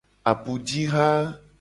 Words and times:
Apujiha. 0.31 1.07